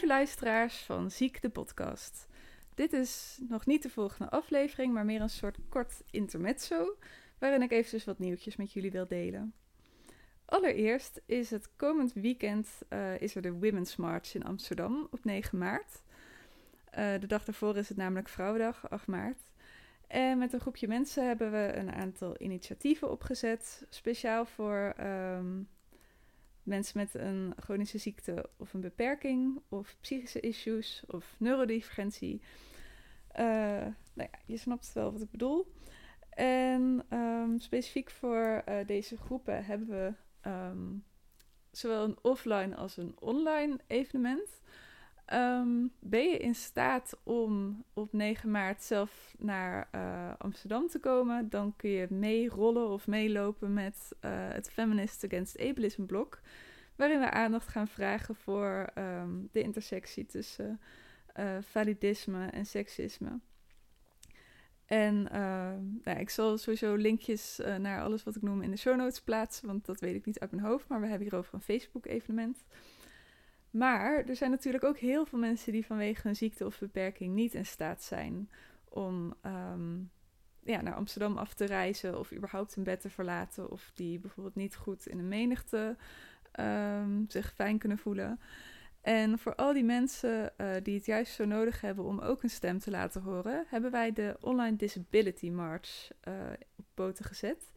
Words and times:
Lieve 0.00 0.14
luisteraars 0.14 0.76
van 0.76 1.10
Ziek 1.10 1.42
de 1.42 1.48
podcast. 1.48 2.26
Dit 2.74 2.92
is 2.92 3.40
nog 3.48 3.66
niet 3.66 3.82
de 3.82 3.90
volgende 3.90 4.30
aflevering, 4.30 4.92
maar 4.92 5.04
meer 5.04 5.20
een 5.20 5.30
soort 5.30 5.58
kort 5.68 6.02
intermezzo, 6.10 6.96
waarin 7.38 7.62
ik 7.62 7.70
even 7.70 8.00
wat 8.04 8.18
nieuwtjes 8.18 8.56
met 8.56 8.72
jullie 8.72 8.90
wil 8.90 9.06
delen. 9.06 9.54
Allereerst 10.44 11.20
is 11.26 11.50
het 11.50 11.76
komend 11.76 12.12
weekend 12.12 12.68
uh, 12.88 13.20
is 13.20 13.34
er 13.34 13.42
de 13.42 13.52
Women's 13.52 13.96
March 13.96 14.34
in 14.34 14.44
Amsterdam 14.44 15.08
op 15.10 15.24
9 15.24 15.58
maart. 15.58 16.02
Uh, 16.98 17.12
de 17.20 17.26
dag 17.26 17.44
daarvoor 17.44 17.76
is 17.76 17.88
het 17.88 17.96
namelijk 17.96 18.28
Vrouwendag, 18.28 18.90
8 18.90 19.06
maart. 19.06 19.42
En 20.06 20.38
met 20.38 20.52
een 20.52 20.60
groepje 20.60 20.88
mensen 20.88 21.26
hebben 21.26 21.50
we 21.50 21.72
een 21.74 21.92
aantal 21.92 22.34
initiatieven 22.38 23.10
opgezet, 23.10 23.86
speciaal 23.88 24.46
voor 24.46 24.94
um, 25.00 25.68
mensen 26.70 26.98
met 26.98 27.14
een 27.14 27.54
chronische 27.56 27.98
ziekte 27.98 28.50
of 28.56 28.74
een 28.74 28.80
beperking, 28.80 29.60
of 29.68 29.96
psychische 30.00 30.40
issues 30.40 31.02
of 31.06 31.34
neurodivergentie. 31.38 32.42
Uh, 33.32 33.44
nou 34.14 34.28
ja, 34.30 34.38
je 34.46 34.56
snapt 34.56 34.92
wel 34.92 35.12
wat 35.12 35.20
ik 35.20 35.30
bedoel. 35.30 35.72
En 36.30 37.06
um, 37.10 37.58
specifiek 37.60 38.10
voor 38.10 38.62
uh, 38.68 38.74
deze 38.86 39.16
groepen 39.16 39.64
hebben 39.64 39.88
we 39.88 40.12
um, 40.50 41.04
zowel 41.70 42.04
een 42.04 42.18
offline 42.22 42.76
als 42.76 42.96
een 42.96 43.14
online 43.18 43.78
evenement. 43.86 44.60
Um, 45.32 45.92
ben 45.98 46.30
je 46.30 46.36
in 46.36 46.54
staat 46.54 47.16
om 47.22 47.84
op 47.92 48.12
9 48.12 48.50
maart 48.50 48.82
zelf 48.82 49.34
naar 49.38 49.88
uh, 49.94 50.32
Amsterdam 50.38 50.88
te 50.88 50.98
komen, 50.98 51.48
dan 51.48 51.76
kun 51.76 51.90
je 51.90 52.06
meerollen 52.10 52.88
of 52.88 53.06
meelopen 53.06 53.72
met 53.72 54.16
uh, 54.20 54.30
het 54.32 54.70
Feminist 54.70 55.24
Against 55.24 55.58
Ableism 55.58 56.04
blok, 56.04 56.40
waarin 56.96 57.20
we 57.20 57.30
aandacht 57.30 57.68
gaan 57.68 57.88
vragen 57.88 58.34
voor 58.34 58.90
um, 58.94 59.48
de 59.52 59.62
intersectie 59.62 60.26
tussen 60.26 60.80
uh, 61.36 61.56
validisme 61.60 62.46
en 62.46 62.66
seksisme. 62.66 63.38
En 64.86 65.22
nou, 66.02 66.18
ik 66.18 66.30
zal 66.30 66.58
sowieso 66.58 66.94
linkjes 66.94 67.60
naar 67.78 68.02
alles 68.02 68.22
wat 68.22 68.36
ik 68.36 68.42
noem 68.42 68.62
in 68.62 68.70
de 68.70 68.76
show 68.76 68.96
notes 68.96 69.20
plaatsen, 69.20 69.66
want 69.66 69.86
dat 69.86 70.00
weet 70.00 70.14
ik 70.14 70.26
niet 70.26 70.38
uit 70.38 70.50
mijn 70.50 70.66
hoofd, 70.66 70.88
maar 70.88 71.00
we 71.00 71.06
hebben 71.06 71.26
hierover 71.28 71.54
een 71.54 71.60
Facebook-evenement. 71.60 72.64
Maar 73.70 74.24
er 74.24 74.36
zijn 74.36 74.50
natuurlijk 74.50 74.84
ook 74.84 74.98
heel 74.98 75.26
veel 75.26 75.38
mensen 75.38 75.72
die 75.72 75.86
vanwege 75.86 76.28
een 76.28 76.36
ziekte 76.36 76.66
of 76.66 76.78
beperking 76.78 77.34
niet 77.34 77.54
in 77.54 77.66
staat 77.66 78.02
zijn 78.02 78.50
om 78.84 79.34
um, 79.46 80.10
ja, 80.62 80.80
naar 80.80 80.94
Amsterdam 80.94 81.36
af 81.36 81.54
te 81.54 81.64
reizen 81.64 82.18
of 82.18 82.32
überhaupt 82.32 82.74
hun 82.74 82.84
bed 82.84 83.00
te 83.00 83.10
verlaten. 83.10 83.70
Of 83.70 83.90
die 83.94 84.18
bijvoorbeeld 84.18 84.54
niet 84.54 84.76
goed 84.76 85.06
in 85.06 85.18
een 85.18 85.28
menigte 85.28 85.96
um, 86.60 87.24
zich 87.28 87.52
fijn 87.54 87.78
kunnen 87.78 87.98
voelen. 87.98 88.40
En 89.00 89.38
voor 89.38 89.54
al 89.54 89.72
die 89.72 89.84
mensen 89.84 90.52
uh, 90.56 90.70
die 90.82 90.94
het 90.94 91.06
juist 91.06 91.32
zo 91.32 91.44
nodig 91.44 91.80
hebben 91.80 92.04
om 92.04 92.18
ook 92.18 92.42
een 92.42 92.50
stem 92.50 92.78
te 92.78 92.90
laten 92.90 93.22
horen, 93.22 93.64
hebben 93.68 93.90
wij 93.90 94.12
de 94.12 94.36
Online 94.40 94.76
Disability 94.76 95.50
March 95.50 96.10
uh, 96.28 96.34
op 96.76 96.84
poten 96.94 97.24
gezet. 97.24 97.72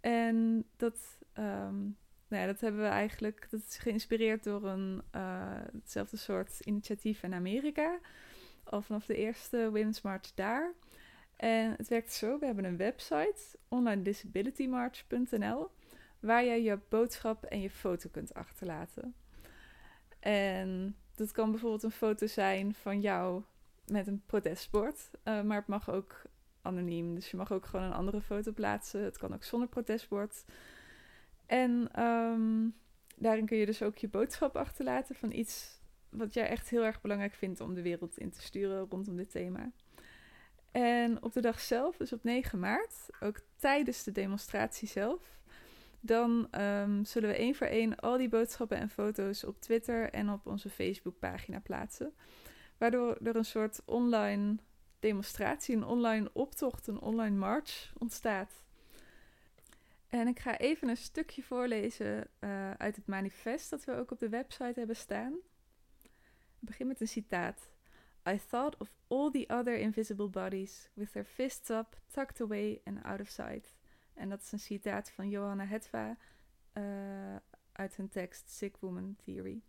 En 0.00 0.64
dat 0.76 1.18
um, 1.38 1.96
nou 2.28 2.46
dat 2.46 2.60
hebben 2.60 2.80
we 2.80 2.86
eigenlijk, 2.86 3.46
dat 3.50 3.60
is 3.68 3.78
geïnspireerd 3.78 4.44
door 4.44 4.64
een, 4.64 5.02
uh, 5.16 5.60
hetzelfde 5.72 6.16
soort 6.16 6.60
initiatief 6.60 7.22
in 7.22 7.34
Amerika. 7.34 7.98
Al 8.64 8.82
vanaf 8.82 9.06
de 9.06 9.16
eerste 9.16 9.64
Women's 9.64 10.00
March 10.00 10.34
daar. 10.34 10.72
En 11.36 11.74
het 11.76 11.88
werkt 11.88 12.12
zo, 12.12 12.38
we 12.38 12.46
hebben 12.46 12.64
een 12.64 12.76
website, 12.76 13.40
onlinedisabilitymarch.nl, 13.68 15.70
waar 16.20 16.44
je 16.44 16.62
je 16.62 16.78
boodschap 16.88 17.44
en 17.44 17.60
je 17.60 17.70
foto 17.70 18.08
kunt 18.12 18.34
achterlaten. 18.34 19.14
En 20.20 20.96
dat 21.14 21.32
kan 21.32 21.50
bijvoorbeeld 21.50 21.82
een 21.82 21.90
foto 21.90 22.26
zijn 22.26 22.74
van 22.74 23.00
jou 23.00 23.42
met 23.86 24.06
een 24.06 24.22
protestbord, 24.26 25.10
uh, 25.24 25.42
maar 25.42 25.56
het 25.56 25.66
mag 25.66 25.90
ook 25.90 26.22
anoniem. 26.62 27.14
Dus 27.14 27.30
je 27.30 27.36
mag 27.36 27.52
ook 27.52 27.66
gewoon 27.66 27.86
een 27.86 27.92
andere 27.92 28.20
foto 28.20 28.52
plaatsen. 28.52 29.02
Het 29.02 29.18
kan 29.18 29.34
ook 29.34 29.44
zonder 29.44 29.68
protestbord. 29.68 30.44
En 31.46 32.02
um, 32.04 32.74
daarin 33.16 33.46
kun 33.46 33.56
je 33.56 33.66
dus 33.66 33.82
ook 33.82 33.98
je 33.98 34.08
boodschap 34.08 34.56
achterlaten 34.56 35.14
van 35.14 35.32
iets 35.32 35.80
wat 36.08 36.34
jij 36.34 36.48
echt 36.48 36.68
heel 36.68 36.84
erg 36.84 37.00
belangrijk 37.00 37.34
vindt 37.34 37.60
om 37.60 37.74
de 37.74 37.82
wereld 37.82 38.18
in 38.18 38.30
te 38.30 38.42
sturen 38.42 38.86
rondom 38.88 39.16
dit 39.16 39.30
thema. 39.30 39.72
En 40.72 41.22
op 41.22 41.32
de 41.32 41.40
dag 41.40 41.60
zelf, 41.60 41.96
dus 41.96 42.12
op 42.12 42.24
9 42.24 42.58
maart, 42.58 43.06
ook 43.20 43.40
tijdens 43.56 44.04
de 44.04 44.12
demonstratie 44.12 44.88
zelf, 44.88 45.22
dan 46.00 46.48
um, 46.60 47.04
zullen 47.04 47.28
we 47.28 47.36
één 47.36 47.54
voor 47.54 47.66
één 47.66 47.96
al 47.96 48.16
die 48.16 48.28
boodschappen 48.28 48.78
en 48.78 48.90
foto's 48.90 49.44
op 49.44 49.60
Twitter 49.60 50.10
en 50.10 50.30
op 50.30 50.46
onze 50.46 50.70
Facebookpagina 50.70 51.60
plaatsen. 51.60 52.14
Waardoor 52.78 53.16
er 53.24 53.36
een 53.36 53.44
soort 53.44 53.82
online 53.84 54.56
demonstratie, 54.98 55.76
een 55.76 55.84
online 55.84 56.30
optocht, 56.32 56.86
een 56.86 57.00
online 57.00 57.36
march 57.36 57.92
ontstaat. 57.98 58.64
En 60.08 60.28
ik 60.28 60.38
ga 60.38 60.58
even 60.58 60.88
een 60.88 60.96
stukje 60.96 61.42
voorlezen 61.42 62.28
uh, 62.40 62.70
uit 62.70 62.96
het 62.96 63.06
manifest 63.06 63.70
dat 63.70 63.84
we 63.84 63.94
ook 63.94 64.10
op 64.10 64.18
de 64.18 64.28
website 64.28 64.78
hebben 64.78 64.96
staan. 64.96 65.32
Ik 66.60 66.72
begin 66.72 66.86
met 66.86 67.00
een 67.00 67.08
citaat. 67.08 67.70
I 68.28 68.40
thought 68.48 68.76
of 68.80 68.92
all 69.08 69.30
the 69.30 69.44
other 69.48 69.78
invisible 69.78 70.28
bodies 70.28 70.90
with 70.94 71.12
their 71.12 71.24
fists 71.24 71.70
up, 71.70 72.00
tucked 72.06 72.40
away 72.40 72.80
and 72.84 73.02
out 73.02 73.20
of 73.20 73.28
sight. 73.28 73.74
En 74.14 74.28
dat 74.28 74.42
is 74.42 74.52
een 74.52 74.58
citaat 74.58 75.10
van 75.10 75.28
Johanna 75.28 75.64
Hetva 75.64 76.16
uh, 76.72 77.36
uit 77.72 77.96
hun 77.96 78.08
tekst 78.08 78.50
Sick 78.50 78.76
Woman 78.76 79.16
Theory. 79.24 79.62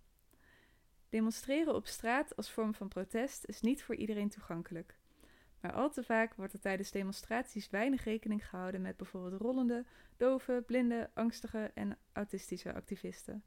Demonstreren 1.09 1.75
op 1.75 1.88
straat 1.88 2.36
als 2.36 2.52
vorm 2.52 2.74
van 2.74 2.88
protest 2.88 3.46
is 3.46 3.62
niet 3.62 3.84
voor 3.84 3.96
iedereen 3.96 4.30
toegankelijk. 4.30 4.98
Maar 5.59 5.73
al 5.73 5.90
te 5.90 6.03
vaak 6.03 6.34
wordt 6.34 6.53
er 6.53 6.59
tijdens 6.59 6.91
demonstraties 6.91 7.69
weinig 7.69 8.03
rekening 8.03 8.50
gehouden 8.50 8.81
met 8.81 8.97
bijvoorbeeld 8.97 9.41
rollende, 9.41 9.85
dove, 10.18 10.63
blinde, 10.66 11.09
angstige 11.13 11.72
en 11.73 11.97
autistische 12.13 12.73
activisten. 12.73 13.44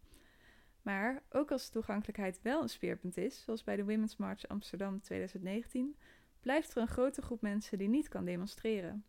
Maar 0.83 1.23
ook 1.31 1.51
als 1.51 1.69
toegankelijkheid 1.69 2.43
wel 2.43 2.63
een 2.63 2.69
speerpunt 2.69 3.17
is, 3.17 3.43
zoals 3.43 3.65
bij 3.65 3.77
de 3.77 3.85
Women's 3.85 4.17
March 4.17 4.49
Amsterdam 4.49 5.01
2019, 5.01 5.97
blijft 6.41 6.75
er 6.75 6.83
een 6.83 6.89
grote 6.89 7.23
groep 7.23 7.41
mensen 7.41 7.79
die 7.79 7.89
niet 7.89 8.09
kan 8.09 8.25
demonstreren. 8.25 9.05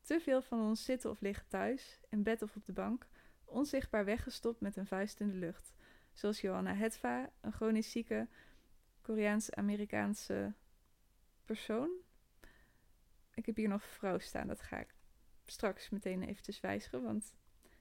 Te 0.00 0.20
veel 0.20 0.42
van 0.42 0.60
ons 0.60 0.84
zitten 0.84 1.10
of 1.10 1.20
liggen 1.20 1.48
thuis, 1.48 2.00
in 2.08 2.22
bed 2.22 2.42
of 2.42 2.56
op 2.56 2.64
de 2.64 2.72
bank, 2.72 3.08
onzichtbaar 3.44 4.04
weggestopt 4.04 4.60
met 4.60 4.76
een 4.76 4.86
vuist 4.86 5.20
in 5.20 5.28
de 5.28 5.36
lucht. 5.36 5.74
Zoals 6.12 6.40
Johanna 6.40 6.74
Hetva, 6.74 7.30
een 7.40 7.52
chronisch 7.52 7.90
zieke 7.90 8.28
Koreaans-Amerikaanse 9.02 10.52
persoon 11.44 11.90
ik 13.40 13.46
heb 13.46 13.56
hier 13.56 13.68
nog 13.68 13.84
vrouw 13.84 14.18
staan, 14.18 14.46
dat 14.46 14.62
ga 14.62 14.78
ik 14.78 14.94
straks 15.46 15.90
meteen 15.90 16.22
eventjes 16.22 16.60
wijzigen, 16.60 17.02
want 17.02 17.34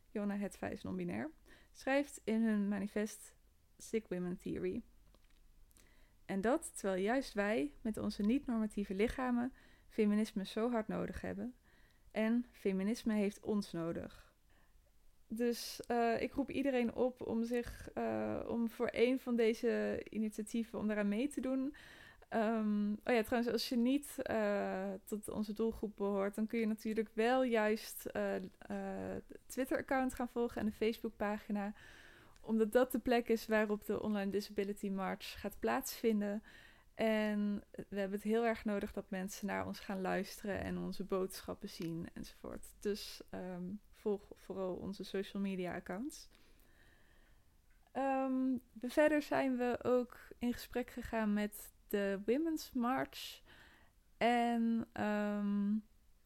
Jonna 0.10 0.38
Hetva 0.38 0.68
is 0.68 0.84
non-binair. 0.84 1.32
Schrijft 1.72 2.22
in 2.24 2.44
hun 2.44 2.68
manifest 2.68 3.36
Sick 3.78 4.08
Women 4.08 4.38
Theory. 4.38 4.84
En 6.26 6.42
dat 6.42 6.78
terwijl 6.78 7.02
juist 7.02 7.34
wij 7.34 7.74
met 7.82 7.98
onze 7.98 8.22
niet-normatieve 8.22 8.94
lichamen 8.94 9.54
feminisme 9.88 10.46
zo 10.46 10.72
hard 10.72 10.88
nodig 10.88 11.22
hebben. 11.22 11.56
En 12.12 12.46
feminisme 12.52 13.14
heeft 13.14 13.40
ons 13.40 13.72
nodig. 13.72 14.34
Dus 15.28 15.82
uh, 15.92 16.22
ik 16.22 16.34
roep 16.34 16.52
iedereen 16.52 16.96
op 16.96 17.22
om 17.22 17.44
zich, 17.44 17.90
uh, 17.98 18.40
om 18.48 18.70
voor 18.70 18.90
een 18.92 19.20
van 19.20 19.36
deze 19.36 20.02
initiatieven, 20.10 20.80
om 20.80 20.88
daaraan 20.88 21.08
mee 21.08 21.28
te 21.28 21.42
doen. 21.42 21.76
Um, 22.34 22.92
oh 22.92 23.14
ja, 23.14 23.24
trouwens, 23.24 23.52
als 23.52 23.70
je 23.70 23.78
niet 23.78 24.16
uh, 24.30 24.94
tot 25.04 25.30
onze 25.30 25.54
doelgroep 25.54 25.96
behoort, 25.96 26.36
dan 26.36 26.48
kun 26.48 26.60
je 26.60 26.68
natuurlijk 26.68 27.10
wel 27.14 27.44
juist 27.44 28.06
uh, 28.14 28.36
Twitter-account 29.46 30.14
gaan 30.14 30.30
volgen 30.30 30.62
en 30.62 30.66
de 30.66 30.72
Facebook-pagina. 30.72 31.74
Omdat 32.42 32.72
dat 32.72 32.92
de 32.92 33.00
plek 33.00 33.28
is 33.28 33.48
waarop 33.48 33.86
de 33.86 34.02
Online 34.02 34.32
Disability 34.32 34.90
March 34.90 35.40
gaat 35.40 35.60
plaatsvinden. 35.60 36.44
En 36.96 37.64
we 37.72 38.00
hebben 38.00 38.18
het 38.18 38.28
heel 38.28 38.46
erg 38.46 38.66
nodig 38.66 38.92
dat 38.92 39.10
mensen 39.10 39.48
naar 39.48 39.66
ons 39.66 39.80
gaan 39.80 40.02
luisteren 40.02 40.60
en 40.64 40.78
onze 40.78 41.04
boodschappen 41.04 41.70
zien 41.70 42.10
enzovoort. 42.14 42.66
Dus 42.80 43.22
um, 43.32 43.80
volg 43.94 44.32
vooral 44.36 44.76
onze 44.76 45.04
social 45.04 45.42
media 45.42 45.76
accounts. 45.76 46.30
Um, 47.94 48.62
verder 48.82 49.22
zijn 49.22 49.58
we 49.58 49.80
ook 49.84 50.18
in 50.38 50.54
gesprek 50.54 50.90
gegaan 50.90 51.34
met 51.34 51.74
de 51.90 52.20
Women's 52.26 52.72
March. 52.72 53.42
En 54.18 54.88
um, 55.04 55.84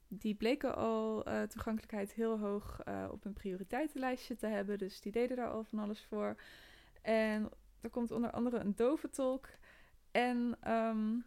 die 0.07 0.35
bleken 0.35 0.75
al 0.75 1.27
uh, 1.27 1.41
toegankelijkheid 1.41 2.13
heel 2.13 2.39
hoog 2.39 2.79
uh, 2.87 3.07
op 3.11 3.23
hun 3.23 3.33
prioriteitenlijstje 3.33 4.35
te 4.35 4.47
hebben. 4.47 4.77
Dus 4.77 5.01
die 5.01 5.11
deden 5.11 5.37
daar 5.37 5.49
al 5.49 5.63
van 5.63 5.79
alles 5.79 6.05
voor. 6.05 6.35
En 7.01 7.49
er 7.81 7.89
komt 7.89 8.11
onder 8.11 8.31
andere 8.31 8.57
een 8.57 8.75
doventolk. 8.75 9.49
En 10.11 10.57
um, 10.67 11.25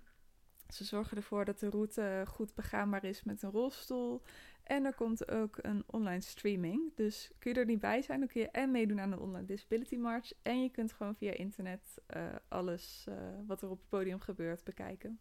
ze 0.68 0.84
zorgen 0.84 1.16
ervoor 1.16 1.44
dat 1.44 1.58
de 1.58 1.70
route 1.70 2.24
goed 2.28 2.54
begaanbaar 2.54 3.04
is 3.04 3.22
met 3.22 3.42
een 3.42 3.50
rolstoel. 3.50 4.22
En 4.66 4.84
er 4.84 4.94
komt 4.94 5.30
ook 5.30 5.58
een 5.60 5.84
online 5.86 6.20
streaming. 6.20 6.92
Dus 6.94 7.30
kun 7.38 7.52
je 7.52 7.58
er 7.58 7.66
niet 7.66 7.80
bij 7.80 8.02
zijn, 8.02 8.18
dan 8.18 8.28
kun 8.28 8.40
je 8.40 8.50
en 8.50 8.70
meedoen 8.70 9.00
aan 9.00 9.10
de 9.10 9.20
Online 9.20 9.46
Disability 9.46 9.96
March. 9.96 10.32
En 10.42 10.62
je 10.62 10.70
kunt 10.70 10.92
gewoon 10.92 11.16
via 11.16 11.32
internet 11.32 11.98
uh, 12.16 12.26
alles 12.48 13.06
uh, 13.08 13.14
wat 13.46 13.62
er 13.62 13.70
op 13.70 13.78
het 13.78 13.88
podium 13.88 14.20
gebeurt 14.20 14.64
bekijken. 14.64 15.20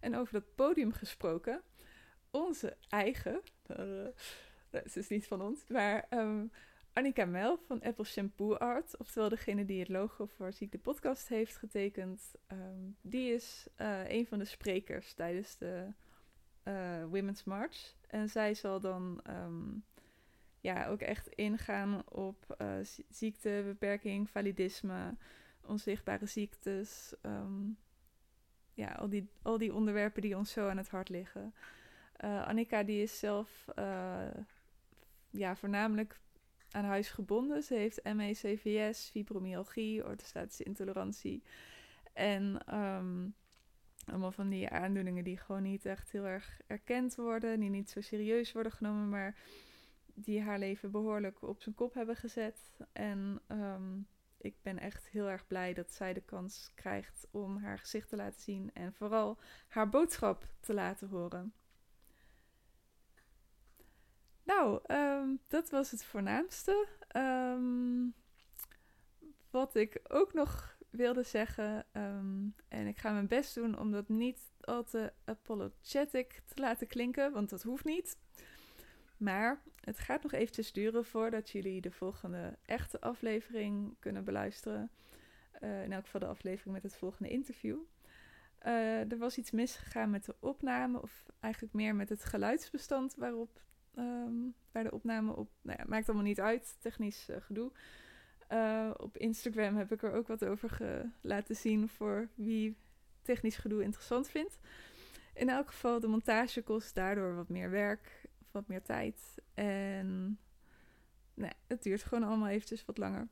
En 0.00 0.16
over 0.16 0.32
dat 0.32 0.54
podium 0.54 0.92
gesproken, 0.92 1.62
onze 2.30 2.76
eigen, 2.88 3.40
uh, 3.78 4.06
is 4.94 5.08
niet 5.08 5.26
van 5.26 5.42
ons, 5.42 5.66
maar 5.68 6.06
um, 6.10 6.50
Annika 6.92 7.24
Mel 7.24 7.58
van 7.66 7.82
Apple 7.82 8.04
Shampoo 8.04 8.54
Art, 8.54 8.96
oftewel 8.96 9.28
degene 9.28 9.64
die 9.64 9.80
het 9.80 9.88
logo 9.88 10.26
voor 10.26 10.52
Ziek 10.52 10.72
de 10.72 10.78
Podcast 10.78 11.28
heeft 11.28 11.56
getekend, 11.56 12.34
um, 12.52 12.96
die 13.00 13.34
is 13.34 13.66
een 14.06 14.26
van 14.26 14.38
de 14.38 14.44
sprekers 14.44 15.14
tijdens 15.14 15.56
de 15.56 15.92
Women's 17.12 17.44
March. 17.44 17.94
En 18.06 18.28
zij 18.28 18.54
zal 18.54 18.80
dan 18.80 19.20
um, 19.28 19.84
ja, 20.60 20.86
ook 20.86 21.00
echt 21.00 21.28
ingaan 21.28 22.02
op 22.08 22.56
uh, 22.58 22.74
ziekte, 23.08 23.62
beperking, 23.66 24.30
validisme, 24.30 25.16
onzichtbare 25.66 26.26
ziektes. 26.26 27.14
Um, 27.22 27.78
ja, 28.74 28.92
al 28.92 29.08
die, 29.08 29.28
al 29.42 29.58
die 29.58 29.74
onderwerpen 29.74 30.22
die 30.22 30.36
ons 30.36 30.52
zo 30.52 30.68
aan 30.68 30.76
het 30.76 30.88
hart 30.88 31.08
liggen. 31.08 31.54
Uh, 32.24 32.46
Annika 32.46 32.82
die 32.82 33.02
is 33.02 33.18
zelf 33.18 33.64
ja, 35.30 35.56
voornamelijk 35.56 36.20
aan 36.70 36.84
huis 36.84 37.10
gebonden. 37.10 37.62
Ze 37.62 37.74
heeft 37.74 38.14
ME, 38.14 38.32
CVS, 38.32 39.10
fibromyalgie, 39.10 40.04
orthostatische 40.06 40.64
intolerantie. 40.64 41.42
En 42.12 42.74
um, 42.78 43.34
allemaal 44.04 44.32
van 44.32 44.48
die 44.48 44.68
aandoeningen 44.68 45.24
die 45.24 45.36
gewoon 45.36 45.62
niet 45.62 45.86
echt 45.86 46.10
heel 46.10 46.24
erg 46.24 46.60
erkend 46.66 47.14
worden, 47.14 47.60
die 47.60 47.70
niet 47.70 47.90
zo 47.90 48.00
serieus 48.00 48.52
worden 48.52 48.72
genomen, 48.72 49.08
maar 49.08 49.36
die 50.14 50.40
haar 50.40 50.58
leven 50.58 50.90
behoorlijk 50.90 51.42
op 51.42 51.62
zijn 51.62 51.74
kop 51.74 51.94
hebben 51.94 52.16
gezet. 52.16 52.70
En 52.92 53.40
um, 53.48 54.06
ik 54.38 54.54
ben 54.62 54.78
echt 54.78 55.08
heel 55.08 55.28
erg 55.30 55.46
blij 55.46 55.74
dat 55.74 55.92
zij 55.92 56.12
de 56.12 56.20
kans 56.20 56.72
krijgt 56.74 57.26
om 57.30 57.56
haar 57.56 57.78
gezicht 57.78 58.08
te 58.08 58.16
laten 58.16 58.40
zien 58.40 58.70
en 58.74 58.92
vooral 58.92 59.38
haar 59.68 59.88
boodschap 59.88 60.46
te 60.60 60.74
laten 60.74 61.08
horen. 61.08 61.52
Nou, 64.42 64.80
um, 64.86 65.40
dat 65.48 65.70
was 65.70 65.90
het 65.90 66.04
voornaamste. 66.04 66.88
Um, 67.16 68.14
wat 69.50 69.74
ik 69.74 70.00
ook 70.08 70.32
nog 70.32 70.76
wilde 70.92 71.22
zeggen. 71.22 71.84
Ehm, 71.92 72.48
en 72.68 72.86
ik 72.86 72.98
ga 72.98 73.12
mijn 73.12 73.28
best 73.28 73.54
doen 73.54 73.78
om 73.78 73.90
dat 73.90 74.08
niet 74.08 74.52
al 74.60 74.84
te 74.84 75.12
apologetic 75.24 76.42
te 76.46 76.60
laten 76.60 76.86
klinken, 76.86 77.32
want 77.32 77.50
dat 77.50 77.62
hoeft 77.62 77.84
niet. 77.84 78.16
Maar 79.16 79.62
het 79.80 79.98
gaat 79.98 80.22
nog 80.22 80.32
eventjes 80.32 80.72
duren 80.72 81.04
voordat 81.04 81.50
jullie 81.50 81.80
de 81.80 81.90
volgende 81.90 82.58
echte 82.64 83.00
aflevering 83.00 83.96
kunnen 83.98 84.24
beluisteren. 84.24 84.90
Uh, 85.62 85.84
in 85.84 85.92
elk 85.92 86.04
geval 86.04 86.20
de 86.20 86.26
aflevering 86.26 86.74
met 86.74 86.82
het 86.82 86.96
volgende 86.96 87.30
interview. 87.30 87.78
Uh, 88.66 89.10
er 89.12 89.18
was 89.18 89.38
iets 89.38 89.50
misgegaan 89.50 90.10
met 90.10 90.24
de 90.24 90.34
opname, 90.40 91.02
of 91.02 91.26
eigenlijk 91.40 91.74
meer 91.74 91.94
met 91.94 92.08
het 92.08 92.24
geluidsbestand 92.24 93.14
waarop, 93.14 93.60
um, 93.98 94.54
waar 94.72 94.82
de 94.82 94.92
opname 94.92 95.36
op. 95.36 95.50
Nou 95.62 95.78
ja, 95.78 95.84
maakt 95.88 96.06
allemaal 96.06 96.26
niet 96.26 96.40
uit, 96.40 96.76
technisch 96.80 97.28
uh, 97.30 97.36
gedoe. 97.40 97.72
Uh, 98.52 98.90
op 98.96 99.16
Instagram 99.16 99.76
heb 99.76 99.92
ik 99.92 100.02
er 100.02 100.12
ook 100.12 100.26
wat 100.26 100.44
over 100.44 100.78
laten 101.20 101.56
zien 101.56 101.88
voor 101.88 102.28
wie 102.34 102.76
technisch 103.22 103.56
gedoe 103.56 103.82
interessant 103.82 104.28
vindt. 104.28 104.58
In 105.34 105.48
elk 105.48 105.66
geval, 105.66 106.00
de 106.00 106.06
montage 106.06 106.62
kost 106.62 106.94
daardoor 106.94 107.34
wat 107.34 107.48
meer 107.48 107.70
werk, 107.70 108.28
wat 108.50 108.68
meer 108.68 108.82
tijd. 108.82 109.42
En 109.54 110.38
het 111.66 111.82
duurt 111.82 112.02
gewoon 112.02 112.24
allemaal 112.24 112.48
eventjes 112.48 112.84
wat 112.84 112.98
langer. 112.98 113.28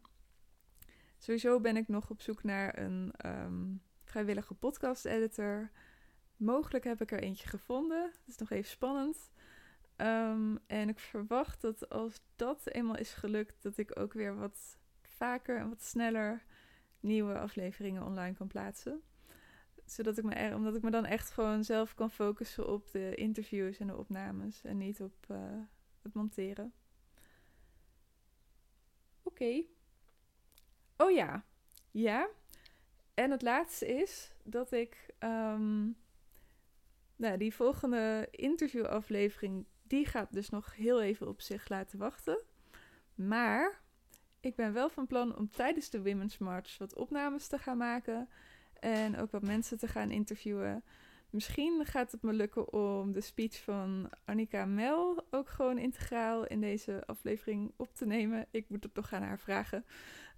Sowieso 1.18 1.60
ben 1.60 1.76
ik 1.76 1.88
nog 1.88 2.10
op 2.10 2.20
zoek 2.20 2.42
naar 2.42 2.78
een 2.78 3.12
um, 3.26 3.82
vrijwillige 4.04 4.54
podcast-editor. 4.54 5.70
Mogelijk 6.36 6.84
heb 6.84 7.00
ik 7.00 7.12
er 7.12 7.22
eentje 7.22 7.48
gevonden. 7.48 8.02
Dat 8.02 8.28
is 8.28 8.36
nog 8.36 8.50
even 8.50 8.70
spannend. 8.70 9.30
Um, 9.96 10.58
en 10.66 10.88
ik 10.88 10.98
verwacht 10.98 11.60
dat 11.60 11.88
als 11.88 12.20
dat 12.36 12.66
eenmaal 12.66 12.96
is 12.96 13.12
gelukt, 13.12 13.62
dat 13.62 13.76
ik 13.76 13.98
ook 13.98 14.12
weer 14.12 14.36
wat 14.36 14.78
vaker 15.20 15.58
en 15.58 15.68
wat 15.68 15.82
sneller 15.82 16.44
nieuwe 17.00 17.38
afleveringen 17.38 18.04
online 18.04 18.34
kan 18.34 18.46
plaatsen. 18.46 19.02
Zodat 19.84 20.18
ik 20.18 20.24
me 20.24 20.54
omdat 20.54 20.76
ik 20.76 20.82
me 20.82 20.90
dan 20.90 21.04
echt 21.04 21.30
gewoon 21.30 21.64
zelf 21.64 21.94
kan 21.94 22.10
focussen 22.10 22.68
op 22.68 22.90
de 22.90 23.14
interviews 23.14 23.78
en 23.78 23.86
de 23.86 23.96
opnames 23.96 24.64
en 24.64 24.76
niet 24.76 25.00
op 25.00 25.26
uh, 25.30 25.38
het 26.02 26.14
monteren. 26.14 26.72
Oké. 29.22 29.62
Oh 30.96 31.10
ja. 31.10 31.44
Ja. 31.90 32.28
En 33.14 33.30
het 33.30 33.42
laatste 33.42 33.86
is 33.86 34.34
dat 34.44 34.72
ik 34.72 35.14
um, 35.18 35.96
nou, 37.16 37.36
die 37.36 37.54
volgende 37.54 38.28
interviewaflevering, 38.30 39.66
die 39.82 40.06
gaat 40.06 40.32
dus 40.32 40.48
nog 40.48 40.76
heel 40.76 41.02
even 41.02 41.28
op 41.28 41.40
zich 41.40 41.68
laten 41.68 41.98
wachten. 41.98 42.42
Maar 43.14 43.79
ik 44.40 44.54
ben 44.54 44.72
wel 44.72 44.88
van 44.88 45.06
plan 45.06 45.36
om 45.36 45.50
tijdens 45.50 45.90
de 45.90 46.02
Women's 46.02 46.38
March 46.38 46.78
wat 46.78 46.94
opnames 46.94 47.46
te 47.46 47.58
gaan 47.58 47.76
maken. 47.76 48.28
En 48.80 49.18
ook 49.18 49.30
wat 49.30 49.42
mensen 49.42 49.78
te 49.78 49.88
gaan 49.88 50.10
interviewen. 50.10 50.84
Misschien 51.30 51.86
gaat 51.86 52.12
het 52.12 52.22
me 52.22 52.32
lukken 52.32 52.72
om 52.72 53.12
de 53.12 53.20
speech 53.20 53.62
van 53.62 54.10
Annika 54.24 54.64
Mel 54.64 55.26
ook 55.30 55.48
gewoon 55.48 55.78
integraal 55.78 56.46
in 56.46 56.60
deze 56.60 57.02
aflevering 57.06 57.72
op 57.76 57.94
te 57.94 58.06
nemen. 58.06 58.46
Ik 58.50 58.68
moet 58.68 58.82
het 58.82 58.94
toch 58.94 59.12
aan 59.12 59.22
haar 59.22 59.38
vragen. 59.38 59.84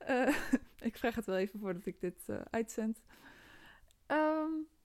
Uh, 0.08 0.36
ik 0.80 0.96
vraag 0.96 1.14
het 1.14 1.26
wel 1.26 1.36
even 1.36 1.60
voordat 1.60 1.86
ik 1.86 2.00
dit 2.00 2.22
uh, 2.26 2.40
uitzend. 2.50 3.02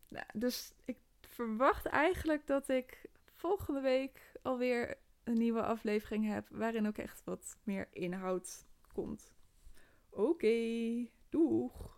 Nou, 0.09 0.25
dus 0.33 0.73
ik 0.85 0.97
verwacht 1.21 1.85
eigenlijk 1.85 2.47
dat 2.47 2.69
ik 2.69 3.09
volgende 3.35 3.81
week 3.81 4.31
alweer 4.41 4.97
een 5.23 5.37
nieuwe 5.37 5.63
aflevering 5.63 6.27
heb. 6.27 6.47
Waarin 6.49 6.87
ook 6.87 6.97
echt 6.97 7.21
wat 7.23 7.57
meer 7.63 7.87
inhoud 7.91 8.65
komt. 8.97 9.33
Oké, 10.09 10.57
doeg! 11.29 11.95